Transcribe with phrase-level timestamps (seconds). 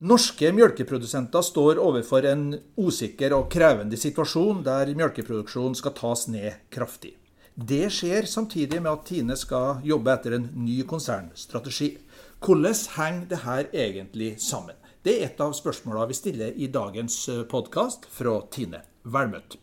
[0.00, 7.18] Norske mjølkeprodusenter står overfor en usikker og krevende situasjon der mjølkeproduksjonen skal tas ned kraftig.
[7.52, 11.90] Det skjer samtidig med at Tine skal jobbe etter en ny konsernstrategi.
[12.40, 14.78] Hvordan henger dette egentlig sammen?
[15.04, 17.18] Det er et av spørsmålene vi stiller i dagens
[17.52, 18.80] podkast fra Tine.
[19.04, 19.58] Vel møtt.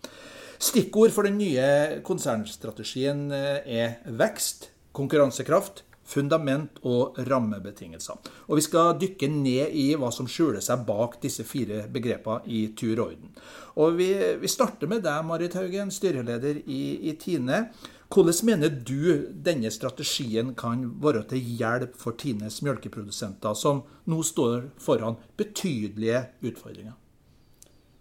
[0.61, 8.19] Stikkord for den nye konsernstrategien er vekst, konkurransekraft, fundament og rammebetingelser.
[8.47, 12.68] Og Vi skal dykke ned i hva som skjuler seg bak disse fire begrepene i
[12.77, 13.36] tur og orden.
[13.77, 14.09] Og vi,
[14.41, 17.68] vi, starter med deg, Marit Haugen, styreleder i, i Tine.
[18.07, 24.71] Hvordan mener du denne strategien kan være til hjelp for Tines melkeprodusenter, som nå står
[24.79, 26.96] foran betydelige utfordringer?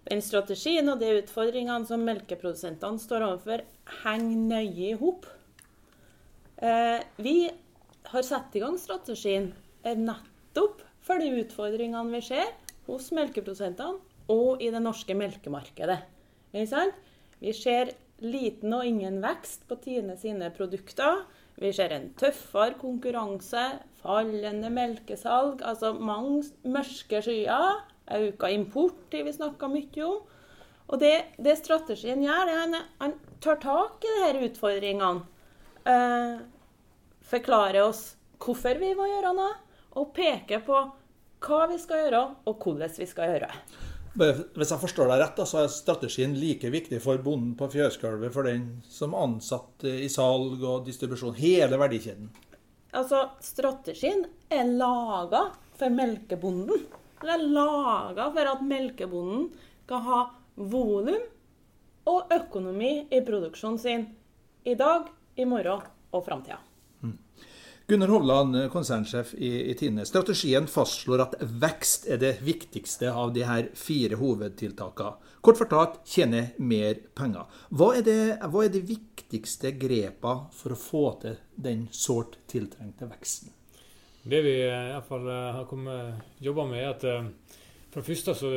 [0.07, 3.65] Den strategien og de utfordringene som melkeprodusentene står overfor,
[4.05, 5.27] henger nøye i hop.
[6.63, 7.41] Eh, vi
[8.13, 9.51] har satt i gang strategien
[9.87, 12.53] er nettopp for de utfordringene vi ser
[12.87, 13.99] hos melkeprodusentene
[14.33, 16.01] og i det norske melkemarkedet.
[16.51, 17.93] Vi ser
[18.25, 21.25] liten og ingen vekst på Tine sine produkter.
[21.61, 23.65] Vi ser en tøffere konkurranse,
[24.03, 27.85] fallende melkesalg, altså mange mørke skyer.
[28.07, 30.21] øka import har vi snakka mye om.
[30.89, 35.25] Og det, det, strategien gjør, er at han tar tak i disse utfordringene.
[35.87, 36.37] Eh,
[37.27, 39.53] forklare oss hvorfor vi må gjøre noe,
[39.97, 40.79] og peke på
[41.47, 43.51] hva vi skal gjøre, og hvordan vi skal gjøre.
[44.17, 48.49] Hvis jeg forstår deg rett, så er strategien like viktig for bonden på fjøsgulvet, for
[48.49, 51.37] den som ansatt i salg og distribusjon.
[51.37, 52.31] Hele verdikjeden.
[52.97, 56.87] Altså, strategien er laga for melkebonden.
[57.21, 59.51] Den er laga for at melkebonden
[59.85, 60.23] skal ha
[60.57, 61.27] volum
[62.09, 64.09] og økonomi i produksjonen sin
[64.65, 65.85] i dag, i morgen
[66.17, 66.57] og framtida.
[67.89, 70.03] Gunnar Hovland, konsernsjef i, i, Tine.
[70.07, 75.21] Strategien fastslår at vekst er det viktigste av de her fire hovedtiltakene.
[75.39, 77.47] Kort fortalt tjene mer penger.
[77.71, 78.17] Hva er, det,
[78.51, 83.55] hva er de viktigste grepene for å få til den sårt tiltrengte veksten?
[84.27, 87.61] Det vi i hvert fall eh, har kommet, jobba med, er at eh,
[87.97, 88.49] for det første så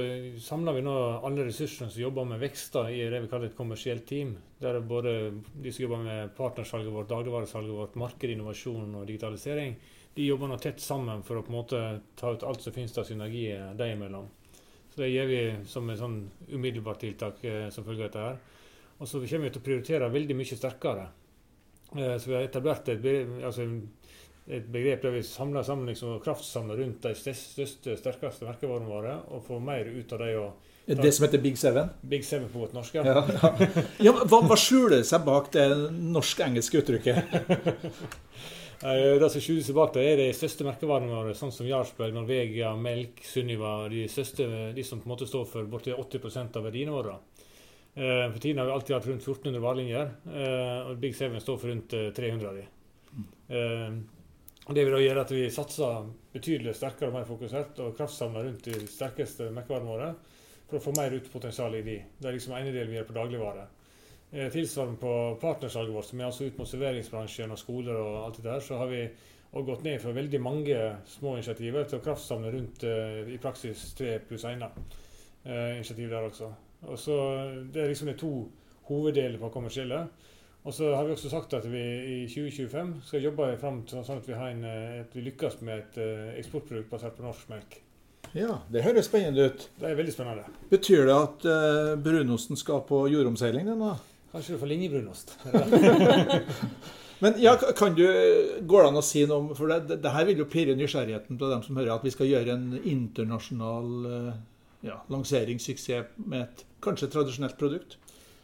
[0.44, 4.04] samler vi nå alle ressursene som jobber med vekster i det vi kaller et kommersielt
[4.04, 4.34] team.
[4.60, 5.14] Der er både
[5.56, 9.78] de som jobber med partnersalget vårt, dagligvaresalget vårt, marked, innovasjon og digitalisering.
[10.18, 11.80] De jobber nå tett sammen for å på en måte
[12.20, 14.28] ta ut alt som finnes av synergier dem imellom.
[14.92, 15.40] Så det gjør vi
[15.72, 18.44] som et sånn umiddelbart tiltak eh, som følge av dette her.
[19.00, 21.08] Og så kommer vi til å prioritere veldig mye sterkere.
[21.96, 23.08] Eh, så vi har etablert et,
[23.40, 23.72] altså,
[24.50, 29.44] et begrep der vi samler sammen liksom, kraftsamler rundt de største, sterkeste merkevarene våre, og
[29.46, 30.48] får mer ut av dem.
[30.90, 31.92] Det som heter Big Seven?
[32.02, 33.04] Big Seven på godt norsk, ja.
[33.06, 33.52] ja,
[34.08, 34.16] ja.
[34.24, 37.38] hva, hva skjuler seg bak det norsk-engelske uttrykket?
[38.82, 42.74] det som skjuler seg bak det, er de største merkevarene våre, sånn som Jarlsberg, Norvegia,
[42.74, 43.84] Melk, Sunniva.
[43.94, 47.20] De største, de som på en måte står for borti 80% av verdiene våre.
[47.94, 51.62] Eh, for tiden har vi alltid hatt rundt 1400 varelinjer, eh, og Big Seven står
[51.62, 54.16] for rundt 300 av dem.
[54.70, 58.68] Det vil da gjøre at vi satser betydelig sterkere og mer fokusert og kraftsamler rundt
[58.70, 60.10] de sterkeste merkevarene våre
[60.70, 61.96] for å få mer ut potensial i de.
[62.20, 63.64] Det er liksom ene delen vi gjør på dagligvare.
[64.30, 68.38] Eh, tilsvarende på partnersalget vårt, som er altså ut mot serveringsbransjen og skoler og alt
[68.38, 69.02] det der, så har vi
[69.58, 70.78] og gått ned fra veldig mange
[71.10, 76.28] små initiativer til å kraftsamle rundt uh, i praksis tre pluss én uh, initiativ der
[76.28, 76.52] også.
[76.86, 77.16] Og så
[77.74, 78.34] Det er liksom de to
[78.92, 80.04] hoveddelene på kommersielle.
[80.68, 84.20] Og så har vi også sagt at vi i 2025 skal jobbe fram til sånn
[84.20, 87.78] at vi, en, eh, at vi lykkes med et uh, eksportprodukt basert på norsk melk.
[88.36, 89.70] Ja, det høres spennende ut.
[89.80, 90.44] Det er veldig spennende.
[90.70, 93.72] Betyr det at uh, brunosten skal på jordomseiling?
[93.72, 93.96] Den, da?
[94.34, 95.34] Kanskje du får linjebrunost.
[97.24, 98.06] Men ja, kan du,
[98.62, 101.40] Går det an å si noe om For det, det her vil jo pirre nysgjerrigheten
[101.40, 103.90] til dem som hører at vi skal gjøre en internasjonal
[104.86, 107.98] ja, lanseringssuksess med et kanskje tradisjonelt produkt?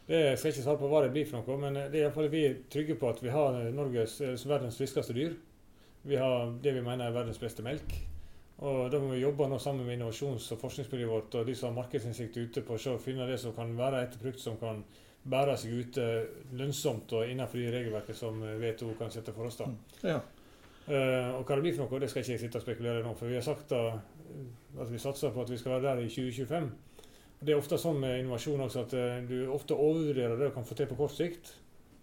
[0.05, 2.43] Det skal jeg ikke svare på hva det blir for noe, men det er vi
[2.45, 5.33] er trygge på at vi har Norges eh, verdens friskeste dyr.
[6.05, 7.95] Vi har det vi mener er verdens beste melk.
[8.57, 11.73] Og Da må vi jobbe nå sammen med innovasjons- og forskningsmiljøet vårt og de som
[11.73, 14.83] har markedsinnsikt ute på å finne det som kan være et produkt som kan
[15.25, 16.05] bære seg ute
[16.53, 19.57] lønnsomt og innenfor de regelverket som WTO kan sette for oss.
[19.57, 19.65] da.
[19.65, 19.77] Mm.
[20.03, 20.21] Ja.
[20.85, 23.15] Uh, og Hva det blir for noe, det skal jeg ikke sitte og spekulere nå.
[23.17, 23.97] For vi har sagt da,
[24.79, 26.69] at vi satser på at vi skal være der i 2025.
[27.45, 30.65] Det er ofte sånn med innovasjon også at uh, du ofte overvurderer det du kan
[30.65, 31.51] få til på kort sikt.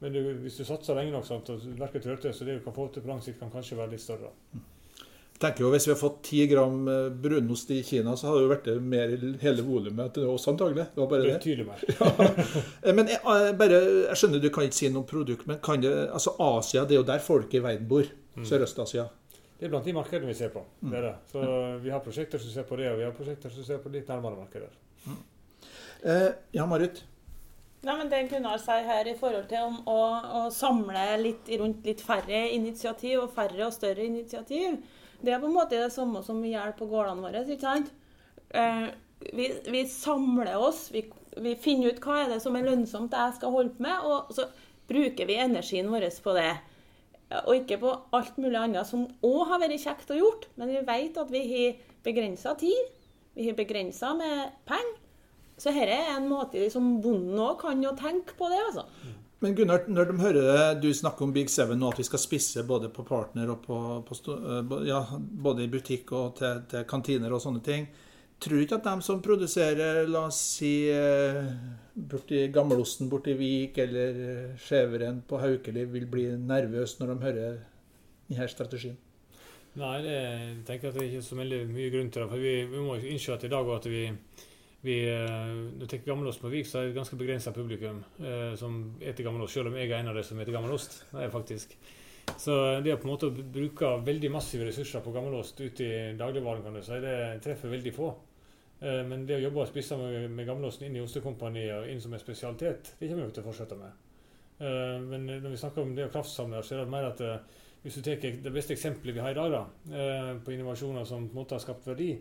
[0.02, 2.74] Men du, hvis du satser lenge nok, sant, og verket til, så det du kan
[2.74, 4.32] få til på lang sikt, kan kanskje være litt større.
[4.52, 8.40] Jeg tenker jo Hvis vi har fått ti gram eh, brunost i Kina, så hadde
[8.40, 10.88] det jo vært mer i hele volumet til oss antagelig.
[10.94, 11.36] Det var bare det.
[11.38, 11.86] Betydelig mer.
[11.94, 12.28] ja.
[12.82, 15.94] Eh, men jeg, bare, jeg skjønner du kan ikke si noe produkt, men kan det,
[16.10, 18.10] altså Asia det er jo der folk i verden bor.
[18.34, 18.46] Mm.
[18.48, 19.08] Sørøst-Asia.
[19.58, 20.64] Det er blant de markedene vi ser på.
[20.82, 21.16] Det er det.
[21.30, 21.42] Så
[21.82, 24.10] vi har prosjekter som ser på det, og vi har prosjekter som ser på litt
[24.10, 24.74] nærmere markeder.
[26.02, 27.04] Eh, ja, Marit?
[27.82, 30.00] Nei, men Det Gunnar sier her i forhold til om å,
[30.38, 34.76] å samle litt rundt litt færre initiativ, og færre og større initiativ,
[35.22, 37.42] det er på en måte det samme som vi gjør på gårdene våre.
[37.46, 37.92] ikke sant?
[38.50, 38.88] Eh,
[39.30, 41.04] vi, vi, samler oss, vi,
[41.38, 44.34] vi, finner ut hva er det som er lønnsomt jeg skal holde på med, og
[44.34, 44.48] så
[44.90, 46.50] bruker vi energien vår på det.
[47.46, 50.82] Og ikke på alt mulig annet som òg har vært kjekt å gjort, men vi
[50.86, 52.90] vet at vi har begrensa tid,
[53.38, 55.01] vi har begrensa med penger.
[55.60, 58.86] Så dette er en måte som bonden òg kan jo tenke på det, altså.
[59.42, 62.62] Men Gunnar, når de hører du snakke om Big Seven og at vi skal spisse
[62.66, 67.42] både på partner og på, på ja, både i butikk og til, til, kantiner og
[67.42, 67.88] sånne ting,
[68.38, 70.72] tror du ikke at de som produserer, la oss si
[71.92, 74.22] borti Gammelosten borti Vik eller
[74.62, 77.58] Skjeveren på Haukeli, vil bli nervøse når de hører
[78.30, 78.94] denne strategien?
[79.74, 82.30] Nei, det jeg tenker at det er ikke så mye grunn til det.
[82.30, 84.06] For vi, vi må innse at i dag at vi
[84.82, 88.02] vi, eh, når jeg tenker gammelost på Vik, så er det et ganske begrensa publikum
[88.18, 90.98] eh, som spiser gammelost, selv om jeg er en av de som spiser gammelost.
[91.12, 91.76] Det er faktisk.
[92.38, 96.62] Så det å på en måte bruke veldig massive ressurser på gammelost ute i dagligvaren,
[96.66, 98.12] kan du si, det treffer veldig få.
[98.82, 102.02] Eh, men det å jobbe og spise med, med gammelosten inn i ostekompaniet og inn
[102.02, 104.00] som en spesialitet, det kommer vi til å fortsette med.
[104.62, 107.60] Eh, men når vi snakker om det å kraftsamle, så er det mer at eh,
[107.82, 111.26] hvis du tar det beste eksempelet vi har i dag da, eh, på innovasjoner som
[111.26, 112.12] på en måte har skapt verdi,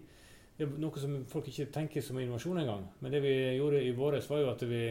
[0.61, 2.83] det er noe som folk ikke tenker som innovasjon engang.
[3.01, 4.81] Men det vi gjorde i våres, var jo at vi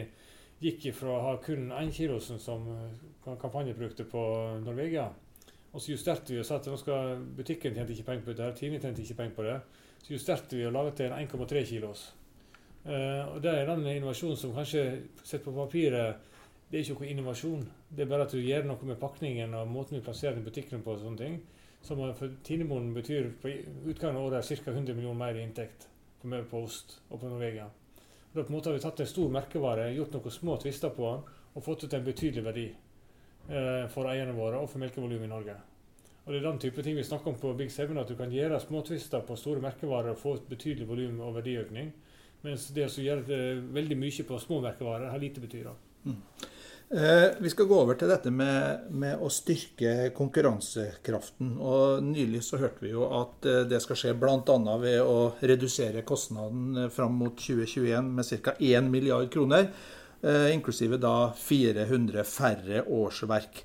[0.61, 2.67] gikk fra å ha kun 1 kilosen som
[3.23, 4.23] kampanjeprodukter på
[4.65, 5.07] Norvegia,
[5.71, 8.49] og så justerte vi og sa at nå skal butikken tjente ikke penger på det,
[8.59, 9.55] Tine tjente ikke penger på det.
[10.01, 12.03] Så justerte vi og laget til en 1,3 kilos.
[12.83, 14.83] Uh, og Det er den innovasjonen som kanskje
[15.23, 16.27] sett på papiret
[16.71, 17.63] det er ikke noe innovasjon.
[17.87, 20.83] Det er bare at du gjør noe med pakningen og måten vi plasserer den butikken
[20.83, 20.93] på.
[20.95, 21.41] og sånne ting
[21.81, 23.49] som for Tinebonden betyr på
[23.89, 24.71] utgangen av året ca.
[24.71, 25.87] 100 millioner mer i inntekt
[26.21, 27.65] på, ost og på Norvegia.
[28.31, 30.93] Og da på en måte har vi tatt en stor merkevare, gjort noen små tvister
[30.95, 35.27] på den og fått ut en betydelig verdi eh, for eierne våre og for melkevolumet
[35.27, 35.57] i Norge.
[36.21, 38.31] Og Det er den type ting vi snakker om på Big Seven, at du kan
[38.31, 41.91] gjøre små tvister på store merkevarer og få et betydelig volum og verdiøkning.
[42.45, 43.41] Mens det som gjør det
[43.73, 45.71] veldig mye på små merkevarer har lite betyr.
[46.05, 46.21] Mm.
[46.93, 51.53] Eh, vi skal gå over til dette med, med, å styrke konkurransekraften.
[51.63, 54.57] og Nylig så hørte vi jo at eh, det skal skje bl.a.
[54.81, 58.57] ved å redusere kostnaden eh, fram mot 2021 med ca.
[58.59, 59.71] 1 milliard kroner.
[60.21, 63.63] Inklusive da 400 færre årsverk.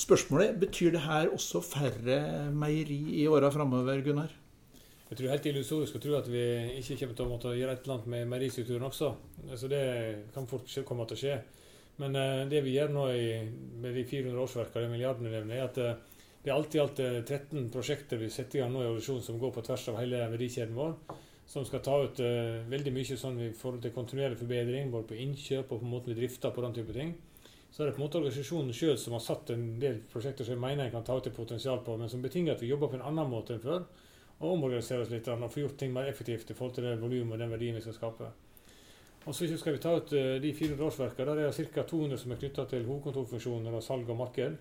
[0.00, 2.16] Spørsmålet betyr det her også færre
[2.48, 4.32] meieri i åra framover, Gunnar?
[5.10, 6.46] Jeg tror helt illusorisk å tro at vi
[6.78, 9.12] ikke kommer til å måtte gjøre et eller annet med meieristrukturen også.
[9.52, 9.84] Så det
[10.32, 11.36] kan fort komme til å skje.
[12.02, 13.28] Men uh, det vi gjør nå i,
[13.82, 16.16] med de 400 årsverkene, og milliardene er at uh,
[16.46, 19.38] det er alltid alt 13 eh, prosjekter vi setter i gang nå i Audisjon som
[19.42, 20.92] går på tvers av hele verdikjeden vår.
[21.50, 25.18] Som skal ta ut uh, veldig mye sånn i forhold til kontinuerlig forbedring, både på
[25.24, 27.16] innkjøp og på måten vi drifter på den type ting.
[27.74, 30.54] Så er det på en måte organisasjonen sjøl som har satt en del prosjekter som
[30.54, 32.92] jeg mener jeg kan ta ut et potensial på, men som betinger at vi jobber
[32.92, 33.82] på en annen måte enn før.
[34.38, 37.34] Og omorganiserer oss litt og får gjort ting mer effektivt i forhold til det volumet
[37.34, 38.30] og den verdien vi skal skape.
[39.26, 41.26] Og så skal vi ta ut uh, de 400 årsverkene.
[41.26, 41.82] Der er det ca.
[41.82, 44.58] 200 som er knytta til hovedkontorfunksjoner og salg og marked.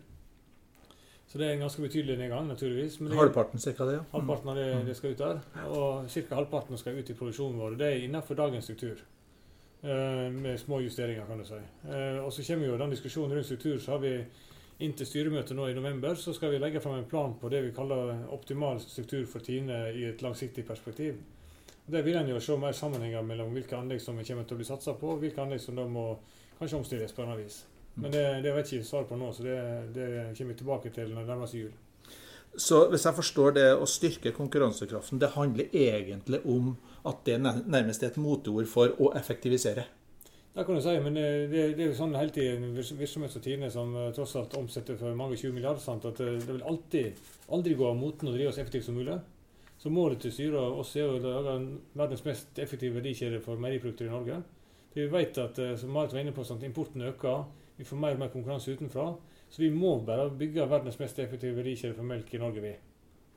[1.27, 2.99] Så det er en ganske betydelig nedgang, naturligvis.
[3.01, 4.03] Men halvparten cirka det, ja.
[4.11, 4.85] Halvparten av det, mm.
[4.85, 5.39] det, skal ut der.
[5.67, 6.25] Og ca.
[6.35, 7.77] halvparten skal ut i produksjonen vår.
[7.79, 9.05] Det er innenfor dagens struktur.
[9.85, 11.61] Uh, med små justeringer, kan du si.
[11.85, 13.77] Uh, og så kommer jo den diskusjonen rundt struktur.
[13.79, 14.17] Så har vi
[14.83, 17.75] inntil styremøtet nå i november så skal vi legge fram en plan på det vi
[17.75, 21.21] kaller optimal struktur for Tine i et langsiktig perspektiv.
[21.85, 24.67] Der vil en jo se mer sammenhenger mellom hvilke anlegg som kommer til å bli
[24.67, 26.07] satsa på, og hvilke anlegg som da må
[26.57, 27.59] kanskje omstilles på annet vis.
[27.95, 29.57] Men det, det vet jeg ikke svar på nå, så det,
[29.95, 31.75] det kommer vi tilbake til når det nærmer seg jul.
[32.57, 36.73] Så hvis jeg forstår det å styrke konkurransekraften, det handler egentlig om
[37.05, 39.85] at det nærmest er et moteord for å effektivisere?
[40.55, 43.43] Det kan du si, men det, det, er jo sånn hele i en virksomhet som
[43.43, 46.63] Tine, som uh, tross alt omsetter for mange 20 milliarder, sant, at uh, det vil
[46.63, 49.17] alltid aldri gå av moten å drive oss effektivt som mulig.
[49.85, 51.51] Så målet til styret og oss er å lage
[51.93, 54.39] verdens mest effektive verdikjede for meieriprodukter i Norge.
[54.95, 57.43] Vi vet at eh, som Marit var inne på, sånn, importen øker,
[57.77, 59.11] vi får mer og mer konkurranse utenfra.
[59.45, 62.63] Så vi må bare bygge verdens mest effektive verdikjede for melk i Norge.
[62.65, 62.73] vi.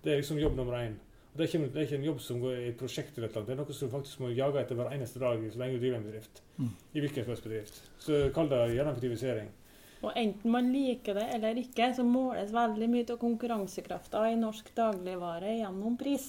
[0.00, 0.96] Det er liksom jobb nummer én.
[1.34, 3.28] Og det er, ikke, det er ikke en jobb som går i et prosjekt, eller
[3.34, 5.76] noe, det er noe som du faktisk må jage etter hver eneste dag så lenge
[5.76, 6.42] du driver en bedrift.
[6.56, 6.74] Mm.
[6.94, 7.82] I hvilken slags bedrift.
[8.00, 9.52] Så kall det gjerne effektivisering.
[9.98, 14.70] Og enten man liker det eller ikke, så måles veldig mye av konkurransekrafta i norsk
[14.76, 16.28] dagligvare gjennom pris.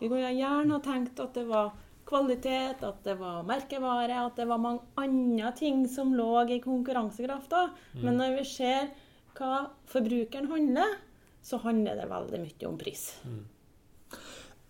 [0.00, 1.74] Vi kunne gjerne ha tenkt at det var
[2.06, 7.66] kvalitet, at det var merkevare, at det var mange andre ting som lå i konkurransekrafta.
[7.96, 8.04] Mm.
[8.04, 8.88] Men når vi ser
[9.36, 10.96] hva forbrukeren handler,
[11.44, 13.10] så handler det veldig mye om pris.
[13.26, 13.42] Eh,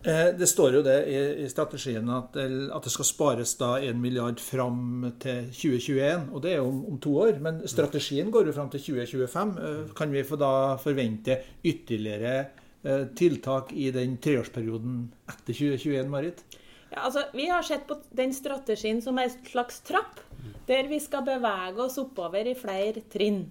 [0.03, 0.97] Det står jo det
[1.41, 6.29] i strategien at, det skal spares da 1 milliard fram til 2021.
[6.31, 7.39] Og det er jo om, to år.
[7.43, 9.55] Men strategien går jo fram til 2025.
[9.57, 12.35] Eh, Kan vi få da forvente ytterligere
[12.83, 15.01] eh, tiltak i den treårsperioden
[15.33, 16.45] etter 2021, Marit?
[16.91, 20.21] Ja, altså, vi har sett på den strategien som en slags trapp,
[20.67, 23.47] der vi skal bevege oss oppover i flere trinn.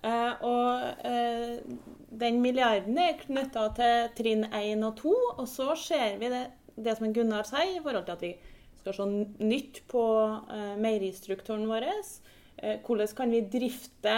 [0.00, 1.60] Eh, og eh,
[2.10, 6.96] den milliarden er knytta til trinn 1 og 2, og så ser vi det, det
[6.98, 8.32] som Gunnar sier, i forhold til at vi
[8.80, 9.06] skal se
[9.44, 10.04] nytt på
[10.50, 11.86] eh, meieristrukturen vår.
[12.58, 14.16] Eh, hvordan kan vi drifte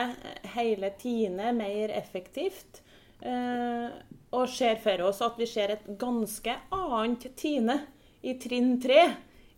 [0.55, 2.83] hele Tine mer effektivt?
[3.21, 3.91] Eh,
[4.33, 7.79] og ser for oss at vi ser et ganske annet Tine
[8.23, 9.03] i trinn 3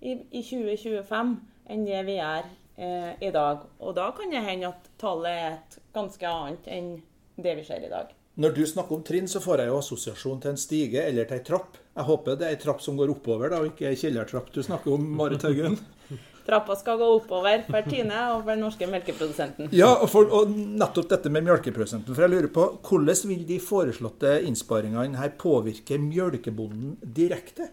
[0.01, 1.35] i, i 2025
[1.71, 3.65] enn det vi gjør eh, i dag.
[3.81, 6.93] Og da kan det hende at tallet er et ganske annet enn
[7.37, 8.13] det vi ser i dag.
[8.35, 11.39] Når du snakker om trinn, så får jeg jo assosiasjon til en stige eller til
[11.39, 11.77] ei trapp.
[11.95, 14.59] Jeg håper det er ei trapp som går oppover, da, og ikke ei kjellertrapp du
[14.67, 15.79] snakker om, Marit Haugen.
[16.45, 19.71] Trappa skal gå oppover for Tine og for den norske melkeprodusenten.
[19.73, 22.11] Ja, og, for, og nettopp dette med melkeprodusenten.
[22.11, 27.71] For jeg lurer på, Hvordan vil de foreslåtte innsparingene her påvirke mjølkebonden direkte?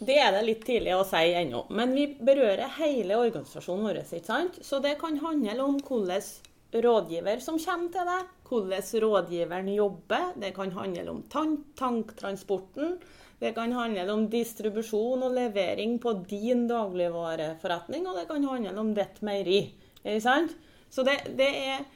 [0.00, 1.66] Det er det litt tidlig å si ennå.
[1.76, 4.02] Men vi berører hele organisasjonen vår.
[4.02, 4.60] ikke sant?
[4.64, 6.28] Så det kan handle om hvordan
[6.84, 10.32] rådgiver som kommer til deg, hvordan rådgiveren jobber.
[10.42, 12.98] Det kan handle om tank tanktransporten.
[13.40, 18.04] Det kan handle om distribusjon og levering på din dagligvareforretning.
[18.06, 19.62] Og det kan handle om ditt meieri.
[20.90, 21.86] Så det, det er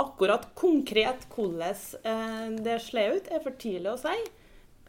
[0.00, 4.14] akkurat konkret hvordan eh, det slår ut, er for tidlig å si.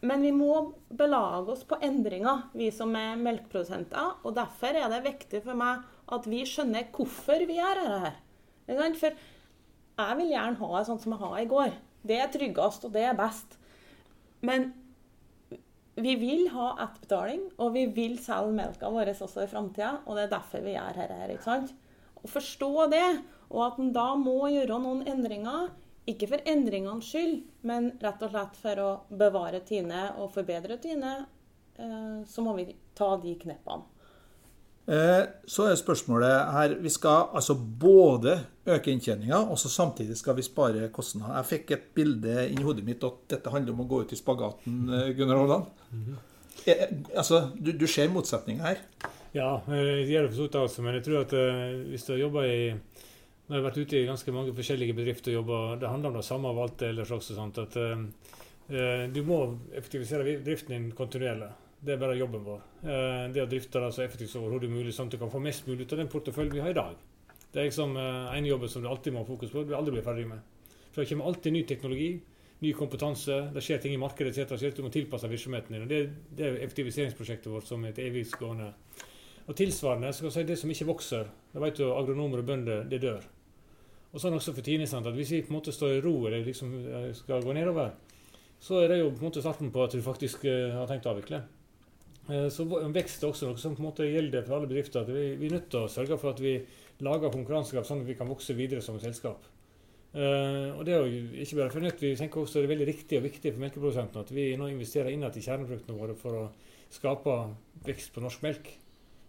[0.02, 0.54] Men vi må
[0.98, 4.18] belage oss på endringer, vi som er melkeprodusenter.
[4.26, 8.14] Og derfor er det viktig for meg at vi skjønner hvorfor vi gjør dette.
[8.98, 9.18] For
[10.10, 11.74] jeg vil gjerne ha det sånn som jeg har i går.
[12.08, 13.58] Det er tryggest, og det er best.
[14.42, 14.72] Men
[16.02, 19.94] vi vil ha etterbetaling, og vi vil selge melka vår også i framtida.
[20.06, 21.20] Og det er derfor vi gjør dette.
[21.22, 21.74] her, ikke sant?
[22.22, 23.08] Å forstå det,
[23.52, 25.72] og at en da må gjøre noen endringer.
[26.10, 31.14] Ikke for endringenes skyld, men rett og slett for å bevare Tine og forbedre Tine,
[31.78, 34.01] eh, så må vi ta de kneppene.
[34.92, 38.34] Eh, Så er spørsmålet her Vi skal altså både
[38.68, 41.38] øke inntjeninga, og så samtidig skal vi spare kostnader.
[41.40, 44.12] Jeg fikk et bilde inn i hodet mitt at dette handler om å gå ut
[44.12, 45.66] i spagaten, eh, Gunnar Hovland.
[46.68, 46.84] Eh,
[47.16, 48.84] Altså, du, du ser motsetninga her.
[49.34, 51.34] Ja, det gjør det for så vidt også, men jeg tror at
[51.88, 55.38] hvis du jobber i Nå har jeg vært ute i ganske mange forskjellige bedrifter og
[55.42, 57.36] jobba Det handler om det samme av alt ellers også.
[57.36, 57.58] Sant?
[57.58, 57.74] At
[59.12, 59.40] du må
[59.76, 61.50] effektivisere driften din kontinuerlig.
[61.82, 62.60] Det er bare jobben vår.
[62.86, 65.40] Eh, det å drifte det så effektivt som overhodet mulig, sånn at du kan få
[65.42, 67.00] mest mulig ut av den porteføljen vi har i dag.
[67.52, 69.78] Det er liksom eh, en jobb som du alltid må ha fokus på, du vil
[69.80, 70.44] aldri bli ferdig med.
[70.92, 72.12] For det kommer alltid ny teknologi,
[72.62, 74.68] ny kompetanse, det skjer ting i markedet etc.
[74.78, 75.88] Du må tilpasse virksomheten din.
[75.88, 76.02] og Det,
[76.38, 78.68] er effektiviseringsprosjektet vårt som er et evigstående.
[79.48, 83.02] Og tilsvarende skal si det som ikke vokser, det vet du agronomer og bønder, det
[83.02, 83.26] dør.
[84.12, 84.86] Og sånn også for Tine.
[84.86, 87.54] sant, at Hvis vi på en måte står i ro eller liksom eh, skal gå
[87.58, 87.96] nedover,
[88.62, 91.16] så er det jo på en måte starten på at du faktisk har tenkt å
[91.16, 91.42] avvikle.
[92.30, 95.02] Eh, Så vekst er også noe som på en måte gjelder for alle bedrifter.
[95.02, 96.60] at Vi, vi er nødt til å sørge for at vi
[97.02, 99.48] lager konkurransekraft sånn at vi kan vokse videre som selskap.
[100.12, 102.88] Uh, og det er jo ikke bare for nytt, Vi tenker også det er veldig
[102.90, 106.42] riktig og viktig for melkeprodusentene at vi nå investerer innad i kjerneproduktene våre for å
[106.92, 107.36] skape
[107.88, 108.68] vekst på norsk melk.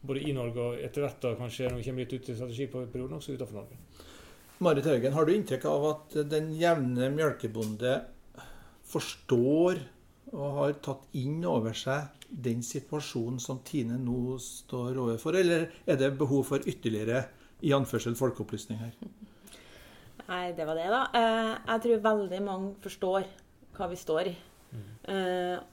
[0.03, 3.15] Både i Norge og etter hvert da kanskje når vi kommer litt ut i strategiperioden
[3.21, 3.79] også utenfor Norge.
[4.63, 7.95] Marit Haugen, har du inntrykk av at den jevne melkebonde
[8.91, 9.79] forstår
[10.33, 15.99] og har tatt inn over seg den situasjonen som Tine nå står overfor, eller er
[16.01, 17.27] det behov for ytterligere
[17.63, 18.95] i anførsel folkeopplysning her?
[20.29, 21.03] Nei, det var det, da.
[21.13, 23.29] Eh, Jeg tror veldig mange forstår
[23.77, 24.35] hva vi står i.
[24.73, 24.89] Mm.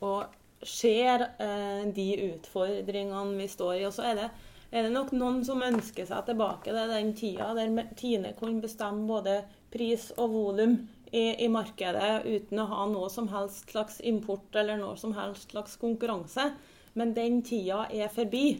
[0.03, 0.35] Og
[0.65, 3.85] ser eh, de utfordringene vi står i.
[3.87, 4.27] Og så er det,
[4.71, 9.07] er det nok noen som ønsker seg tilbake til den tida der Tine kunne bestemme
[9.09, 10.79] både pris og volum
[11.11, 15.51] i, i markedet uten å ha noe som helst slags import eller noe som helst
[15.53, 16.51] slags konkurranse.
[16.97, 18.59] Men den tida er forbi.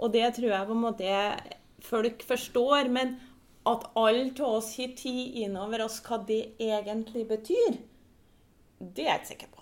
[0.00, 1.16] Og det tror jeg på en måte
[1.84, 2.88] folk forstår.
[2.92, 3.18] Men
[3.68, 7.80] at alle av oss har tid innover oss hva det egentlig betyr,
[8.80, 9.59] det er jeg ikke sikker på.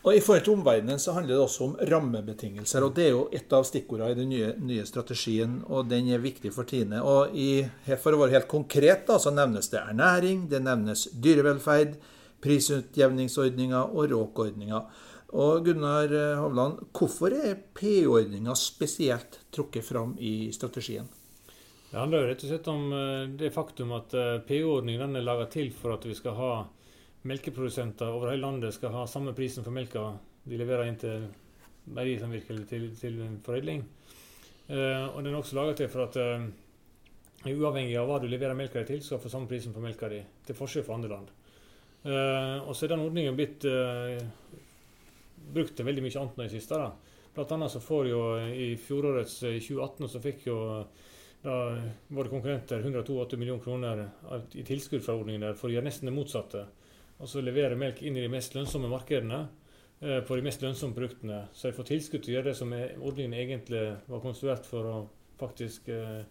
[0.00, 2.84] Og I forhold til omverdenen så handler det også om rammebetingelser.
[2.86, 6.24] og Det er jo et av stikkordene i den nye, nye strategien, og den er
[6.24, 7.02] viktig for Tine.
[7.04, 11.98] Og i, For å være helt konkret da, så nevnes det ernæring, det nevnes dyrevelferd,
[12.40, 15.06] prisutjevningsordninger og råkordninger.
[15.36, 16.08] Og Gunnar
[16.40, 21.06] Hovland, hvorfor er PU-ordninga spesielt trukket fram i strategien?
[21.90, 25.48] Det handler jo rett og slett om eh, det faktum at eh, PU-ordningen er laga
[25.50, 26.50] til for at vi skal ha
[27.22, 30.06] melkeprodusenter over hele landet skal ha samme prisen for melka
[30.48, 31.26] de leverer inn til
[31.90, 33.84] meierisamvirket eller til, til foredling.
[34.70, 36.46] Uh, og den er også laga til for at uh,
[37.50, 40.20] uavhengig av hva du leverer melka di til, skal få samme prisen på melka di,
[40.46, 41.30] til forskjell fra andre land.
[42.04, 43.66] Uh, og så er den ordningen blitt
[45.50, 46.78] brukt til veldig mye annet nå i siste.
[46.78, 46.92] da.
[47.34, 48.20] Blant annet så får jo
[48.54, 50.58] i fjorårets 2018 så fikk jo
[51.40, 51.54] da
[52.12, 54.02] våre konkurrenter 182 millioner kroner
[54.60, 56.66] i tilskudd fra ordningen der for å gjøre nesten det motsatte.
[57.20, 59.42] Altså levere melk inn i de mest lønnsomme markedene
[60.00, 61.42] eh, på de mest lønnsomme produktene.
[61.52, 64.96] Så jeg får tilskudd til å gjøre det som ordningen egentlig var konstruert for å
[65.40, 66.22] faktisk eh,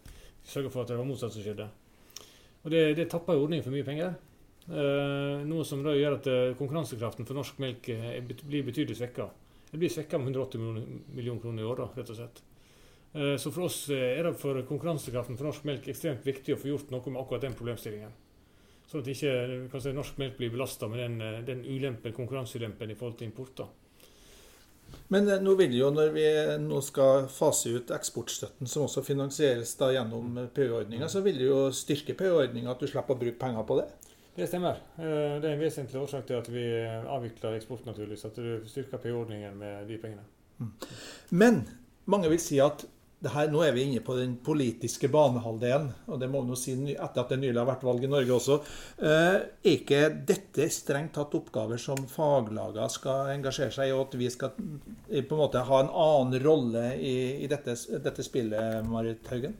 [0.46, 1.70] sørge for at det var motsatt som skjedde.
[2.64, 4.18] Og det, det tapper ordningen for mye penger.
[4.70, 9.30] Eh, noe som da gjør at eh, konkurransekraften for norsk melk eh, blir betydelig svekka.
[9.72, 10.62] Det blir svekka med 180
[11.16, 12.42] millioner kroner i året, rett og slett.
[13.14, 16.74] Eh, så for oss er det for konkurransekraften for norsk melk ekstremt viktig å få
[16.74, 18.14] gjort noe med akkurat den problemstillingen.
[18.90, 22.98] Sånn at ikke si, norsk melk blir belasta med den, eh, den ulempen, konkurranseulempen i
[22.98, 23.62] forhold til import.
[25.14, 26.26] Men nå vil jo, når vi
[26.64, 31.60] nå skal fase ut eksportstøtten, som også finansieres da gjennom PU-ordninga, så vil det jo
[31.74, 33.88] styrke PU-ordninga at du slipper å bruke penger på det?
[34.40, 34.82] Det stemmer.
[34.98, 38.26] Det er en vesentlig årsak til at vi avvikler eksport, naturligvis.
[38.26, 40.26] At du styrker PU-ordningen med de pengene.
[40.58, 40.72] Mm.
[41.42, 41.62] Men
[42.10, 42.86] mange vil si at
[43.28, 47.24] her, nå er vi inne på den politiske banehalvdelen, og det må vi si etter
[47.24, 48.60] at det nylig har vært valg i Norge også.
[49.04, 54.16] Eh, er ikke dette strengt tatt oppgaver som faglagene skal engasjere seg i, og at
[54.22, 59.28] vi skal på en måte ha en annen rolle i, i dette, dette, spillet, Marit
[59.34, 59.58] Haugen?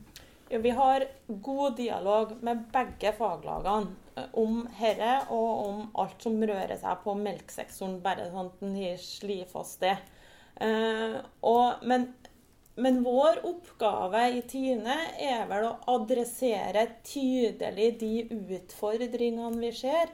[0.50, 6.40] Ja, vi har god dialog med begge faglagene eh, om dette og om alt som
[6.40, 9.98] rører seg på melkesektoren, bare sånn at den slår slifast det.
[10.60, 12.10] Uh, og, men
[12.82, 18.14] men vår oppgave i Tine er vel å adressere tydelig de
[18.56, 20.12] utfordringene vi ser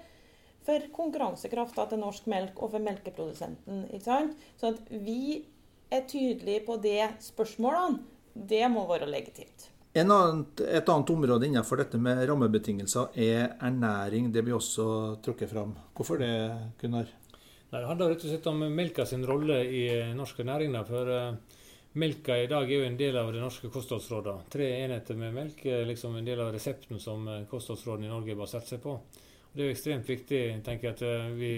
[0.67, 3.87] for konkurransekrafta til norsk melk og for melkeprodusenten.
[3.93, 4.49] ikke sant?
[4.59, 5.45] Sånn at vi
[5.93, 8.03] er tydelige på de spørsmålene.
[8.37, 9.71] Det må være legitimt.
[9.97, 14.29] Annet, et annet område innenfor dette med rammebetingelser er ernæring.
[14.33, 14.89] Det blir også
[15.25, 15.73] trukket fram.
[15.97, 16.33] Hvorfor det,
[16.83, 17.09] Gunnar?
[17.71, 21.57] Det handler rett og slett om melka sin rolle i norsk næringer For uh,
[21.97, 24.51] Melka i dag er jo en del av det norske kostholdsrådet.
[24.53, 28.35] Tre enheter med melk er liksom en del av resepten som kostholdsrådet kostholdsrådene i Norge
[28.37, 28.93] basert seg på.
[29.01, 31.53] Og det er jo ekstremt viktig tenker jeg, at eh, vi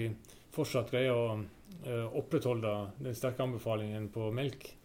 [0.55, 2.71] fortsatt greier å uh, opprettholde
[3.03, 4.75] den sterke anbefalingen på melk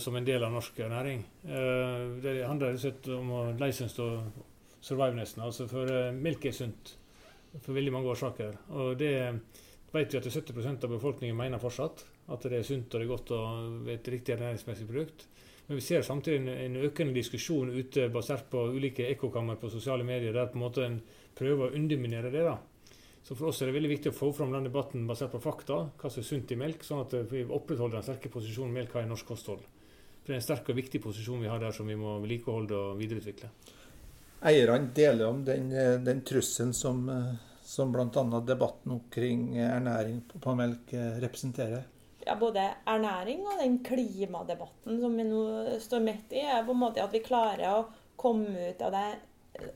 [0.00, 1.18] som en del av norsk næring.
[1.44, 4.38] Det handler rett om å license og
[4.80, 5.42] survive nesten.
[5.44, 6.94] Altså for melk er sunt
[7.58, 8.56] for veldig mange årsaker.
[8.72, 9.10] Og det
[9.92, 12.04] vet vi at 70 av befolkningen mener fortsatt.
[12.30, 15.26] At det er sunt og det er godt og et riktig ernæringsmessig produkt.
[15.66, 20.06] Men vi ser samtidig en, en økende diskusjon ute basert på ulike ekkokammer på sosiale
[20.06, 21.00] medier, der på en måte en
[21.38, 22.42] prøver å underminere det.
[22.42, 22.56] da.
[23.22, 25.82] Så For oss er det veldig viktig å få fram den debatten basert på fakta,
[26.00, 29.04] hva som er sunt i melk, sånn at vi opprettholder den sterke posisjonen melk har
[29.04, 29.62] i norsk kosthold.
[30.22, 32.80] For Det er en sterk og viktig posisjon vi har der som vi må vedlikeholde
[32.80, 33.52] og videreutvikle.
[34.50, 35.68] Eierne deler om den,
[36.02, 37.04] den trusselen som,
[37.70, 38.26] som bl.a.
[38.42, 41.86] debatten omkring ernæring på melk representerer?
[42.26, 45.42] ja, både ernæring og den klimadebatten som vi nå
[45.82, 47.84] står midt i, er på en måte at vi klarer å
[48.20, 49.06] komme ut av det,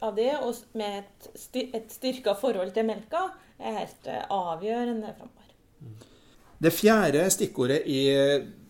[0.04, 1.30] av det og med et,
[1.64, 3.26] et styrka forhold til melka,
[3.58, 6.10] er helt eh, avgjørende framover.
[6.64, 7.98] Det fjerde stikkordet i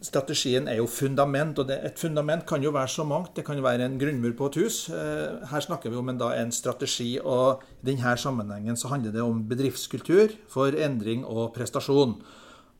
[0.02, 1.59] strategien er jo fundament.
[1.59, 3.37] og Et fundament kan jo være så mangt.
[3.37, 4.88] Det kan jo være en grunnmur på et hus.
[4.88, 9.12] Eh, her snakker vi om en, da, en strategi, og i denne sammenhengen så handler
[9.12, 12.18] det om bedriftskultur for endring og prestasjon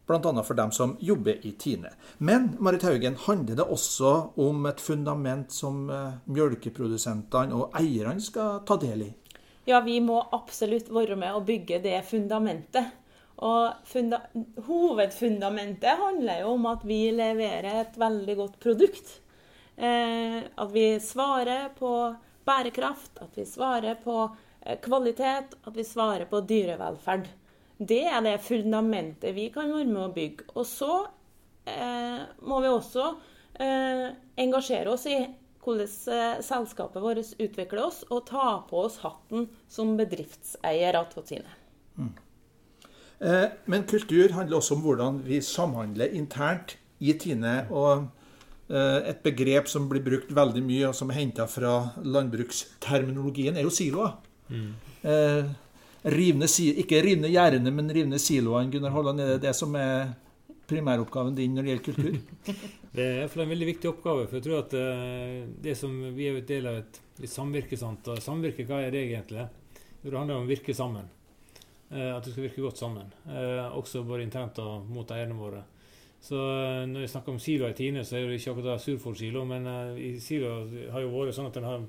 [0.07, 0.42] bl.a.
[0.42, 1.94] for dem som jobber i Tine.
[2.18, 8.64] Men Marit Haugen, handler det også om et fundament som eh, mjølkeprodusentene og eierne skal
[8.66, 9.12] ta del i?
[9.64, 12.92] Ja, vi må absolutt være med og bygge det fundamentet.
[13.42, 14.20] Og funda
[14.68, 19.16] hovedfundamentet handler jo om at vi leverer et veldig godt produkt.
[19.77, 21.90] Eh, at vi svarer på
[22.47, 24.18] bærekraft, at vi svarer på
[24.62, 27.27] eh, kvalitet, at vi svarer på dyrevelferd.
[27.79, 30.47] Det er det fundamentet vi kan være med å bygge.
[30.55, 30.92] Og så
[31.66, 33.09] eh, må vi også
[33.59, 34.12] eh,
[34.44, 35.18] engasjere oss i
[35.64, 41.59] hvordan eh, selskapet vårt utvikler oss, og ta på oss hatten som bedriftseier av Tine.
[41.99, 42.12] Mm.
[43.20, 47.66] Eh, men kultur handler også om hvordan vi samhandler internt i Tine.
[47.70, 48.09] og
[48.68, 53.66] eh, et begrep som blir brukt veldig mye, og som er henta fra landbruksterminologien, er
[53.66, 54.16] jo siloer.
[54.48, 54.74] Mm.
[55.05, 55.53] Eh,
[56.05, 56.50] rivne,
[56.85, 58.70] ikke rivne gjerdene, men rivne siloene.
[58.72, 60.14] Gunnar Holland, er det det som er
[60.68, 62.55] primæroppgaven din når det gjelder kultur?
[62.96, 64.29] det er iallfall en veldig viktig oppgave.
[64.29, 64.79] For jeg tror at
[65.64, 68.09] det som vi er et del av et, et samvirke, sant?
[68.09, 69.44] og samvirke, hva er det egentlig?
[70.05, 71.09] Det handler om å virke sammen.
[71.90, 73.12] Uh, at det skal virke godt sammen.
[73.29, 75.62] Uh, også både internt og mot eierne våre.
[76.25, 76.38] Så
[76.88, 79.66] når jeg snakker om silo i Tine, så er det ikke akkurat Surfold-silo, men
[80.01, 80.55] i silo
[80.94, 81.83] har jo vært sånn at den har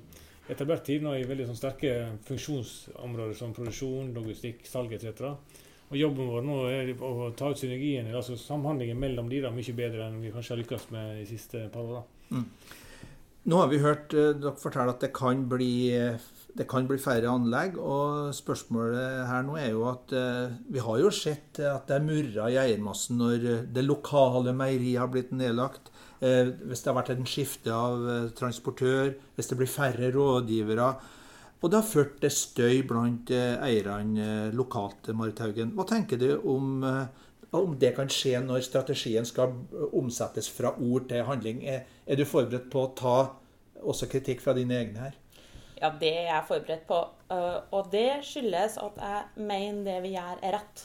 [0.52, 1.94] etablert Tine i veldig sånn sterke
[2.26, 5.32] funksjonsområder som produksjon, logistikk, salg etc.
[5.86, 9.76] Og jobben vår nå er å ta ut synergien, altså samhandlingen mellom de da, mye
[9.78, 12.04] bedre enn vi kanskje har lykkes med de siste par åra.
[12.34, 12.46] Mm.
[13.46, 15.72] Nå har vi hørt dere fortelle at det kan, bli,
[16.56, 17.76] det kan bli færre anlegg.
[17.80, 22.06] Og spørsmålet her nå er jo at uh, vi har jo sett at det er
[22.06, 25.92] murra i eiermassen når det lokale meieriet har blitt nedlagt.
[26.22, 30.94] Uh, hvis det har vært en skifte av transportør, hvis det blir færre rådgivere.
[31.64, 35.08] Og det har ført til støy blant eh, eierne eh, lokalt.
[35.16, 35.72] Marit Haugen.
[35.76, 39.54] Hva tenker du om, eh, om, det kan skje når strategien skal
[39.96, 41.64] omsettes fra ord til handling?
[41.64, 43.16] Er, er, du forberedt på å ta
[43.82, 45.16] også kritikk fra dine egne her?
[45.76, 46.98] Ja, det er jeg forberedt på.
[47.76, 50.84] Og det skyldes at jeg mener det vi gjør, er rett.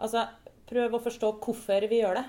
[0.00, 0.24] Altså,
[0.68, 2.26] prøv å forstå hvorfor vi gjør det.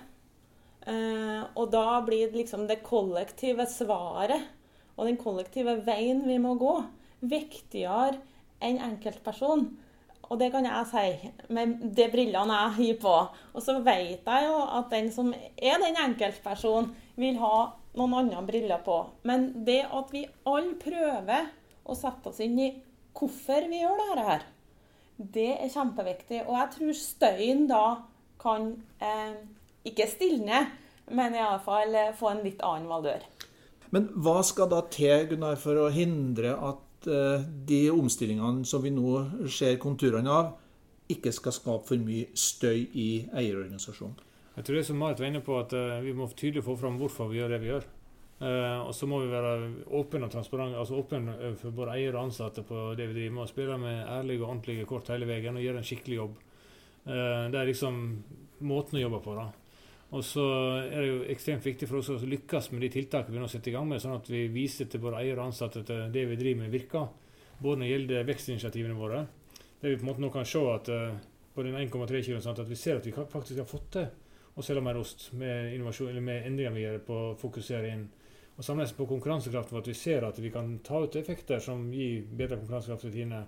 [1.56, 4.54] Og da blir det liksom det kollektive svaret
[4.98, 6.74] og den kollektive veien vi må gå,
[7.22, 8.18] viktigere
[8.64, 9.68] enn enkeltperson.
[10.28, 13.16] Og det kan jeg si med de brillene jeg har på.
[13.56, 17.56] Og så vet jeg jo at den som er den enkeltpersonen, vil ha
[17.98, 19.00] noen andre briller på.
[19.26, 21.48] Men det at vi alle prøver
[21.88, 22.68] å sette oss inn i
[23.18, 24.44] hvorfor vi gjør dette her,
[25.18, 26.44] det er kjempeviktig.
[26.46, 27.86] Og jeg tror støyen da
[28.42, 28.70] kan
[29.02, 29.40] eh,
[29.88, 30.68] ikke stilne,
[31.10, 33.24] men iallfall få en litt annen valør.
[33.96, 38.92] Men hva skal da til Gunnar, for å hindre at Eh, de omstillingene som vi
[38.92, 39.12] nå
[39.54, 40.56] ser konturene av,
[41.08, 44.24] ikke skal skape for mye støy i eierorganisasjonen.
[44.58, 46.96] Jeg tror det som Marit var inne på, at uh, vi må tydelig få fram
[46.98, 47.86] hvorfor vi gjør det vi gjør.
[48.42, 49.52] Uh, og så må vi være
[50.00, 53.44] åpne og transparente, altså åpne for både eiere og ansatte på det vi driver med.
[53.46, 56.42] og Spille med ærlige og ordentlige kort hele veien og gjøre en skikkelig jobb.
[57.06, 58.02] Det er liksom
[58.68, 59.38] måten å jobbe på.
[59.38, 59.46] da.
[60.16, 60.44] Og så
[60.86, 63.74] er det jo ekstremt viktig for oss å lykkes med de tiltakene vi nå setter
[63.74, 66.38] i gang med, sånn at vi viser til våre eiere og ansatte at det vi
[66.40, 67.10] driver med, virker.
[67.60, 69.26] Både når det gjelder vekstinitiativene våre,
[69.82, 71.18] der vi på en måte nå kan se at uh,
[71.58, 74.08] på den 1,3 kg at vi ser at vi faktisk har fått til
[74.58, 75.74] å selge mer ost med,
[76.22, 78.08] med endringer vi gjør på å fokusere inn.
[78.58, 81.84] Og samtidig på konkurransekraft for at vi ser at vi kan ta ut effekter som
[81.94, 83.44] gir bedre konkurransekraft i Tine.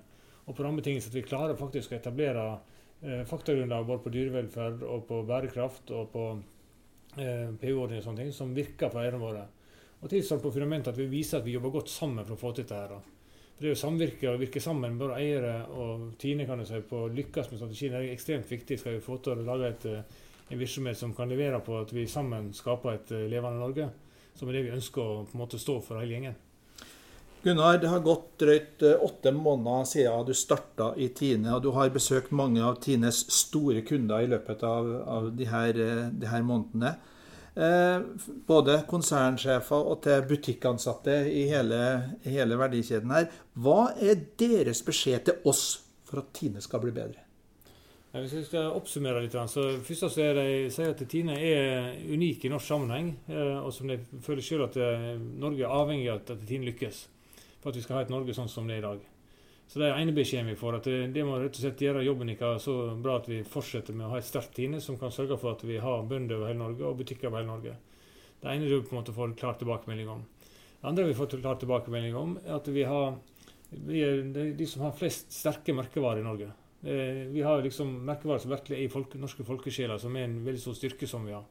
[0.45, 5.05] Og på rammebetingelser at vi klarer faktisk å etablere eh, faktagrunnlag både på dyrevelferd og
[5.07, 6.25] på bærekraft og på
[7.17, 9.45] eh, PU-ordninger og sånne ting som virker for eierne våre.
[9.99, 12.51] Og tilsvarende på fundamentet at vi viser at vi jobber godt sammen for å få
[12.55, 12.75] til dette.
[12.75, 13.15] her.
[13.55, 16.79] For Det er jo samvirke og virke sammen, både eiere og Tine kan jo si,
[16.79, 17.95] på å lykkes med strategien.
[17.95, 20.03] Er ekstremt viktig skal vi få til å lage et, eh,
[20.49, 23.89] en virksomhet som kan levere på at vi sammen skaper et eh, levende Norge.
[24.35, 26.35] Som er det vi ønsker å på en måte stå for hele gjengen.
[27.43, 31.69] Gunnar, det har gått drøyt eh, åtte måneder siden du starta i Tine, og du
[31.71, 36.28] har besøkt mange av Tines store kunder i løpet av, av de, her, eh, de,
[36.28, 36.97] her, månedene.
[37.56, 41.80] Eh, både konsernsjefer og til butikkansatte i hele,
[42.25, 43.30] hele, verdikjeden her.
[43.56, 45.63] Hva er deres beskjed til oss
[46.10, 47.23] for at Tine skal bli bedre?
[48.17, 51.95] Hvis jeg skal oppsummere litt, så først så er det, jeg sier at Tine er
[52.10, 53.13] unik i norsk sammenheng.
[53.32, 54.78] Eh, og som de føler selv at
[55.39, 56.99] Norge er avhengig av at Tine lykkes
[57.59, 59.07] for at vi skal ha et Norge sånn som det er i dag.
[59.69, 60.79] Så det er ene beskjeden vi får.
[60.79, 64.07] at det, må rett og slett gjøre jobben ikke så bra at vi fortsetter med
[64.07, 66.63] å ha et sterkt Tine som kan sørge for at vi har bønder over hele
[66.63, 67.75] Norge og butikker over hele Norge.
[68.41, 70.23] Det ene du på en måte får klar tilbakemelding om.
[70.79, 73.19] Det andre vi får klar tilbakemelding om, er at vi har
[73.69, 74.23] vi er
[74.57, 76.49] de som har flest sterke merkevarer i Norge.
[76.81, 80.61] Vi har liksom merkevarer som virkelig er i folk, norske folkesjeler, som er en veldig
[80.63, 81.45] stor styrke som vi har.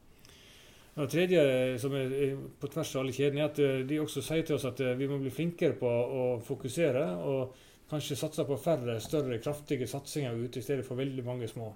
[0.98, 1.42] Det tredje
[1.78, 4.66] som er på tvers av alle kjedene, er at eh, de også sier til oss
[4.66, 7.54] at eh, vi må bli flinkere på å fokusere og
[7.88, 11.70] kanskje satse på færre, større, kraftige satsinger ute i stedet for veldig mange små.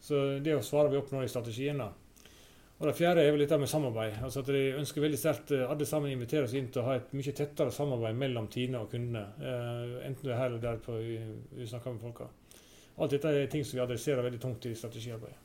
[0.00, 1.84] Så det svarer vi opp nå i strategien.
[1.84, 1.90] da.
[2.78, 4.18] Og Det fjerde er vel dette med samarbeid.
[4.24, 6.96] Altså at De ønsker veldig sterkt eh, alle sammen invitere oss inn til å ha
[6.96, 9.24] et mye tettere samarbeid mellom Tine og kundene.
[9.40, 12.28] Eh, enten det er her eller der på, vi snakker med folka.
[12.96, 15.42] Alt dette er ting som vi adresserer veldig tungt i strategiarbeidet.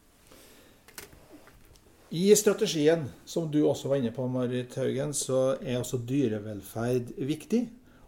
[2.13, 7.61] I strategien, som du også var inne på, Marit Haugen, så er også dyrevelferd viktig.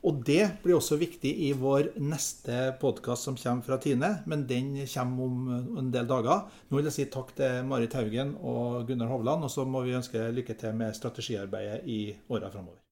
[0.03, 4.09] Og det blir også viktig i vår neste podkast som kommer fra Tine.
[4.27, 6.43] Men den kommer om en del dager.
[6.67, 9.47] Nå vil jeg si takk til Marit Haugen og Gunnar Hovland.
[9.47, 12.83] Og så må vi ønske lykke til med strategiarbeidet i åra framover.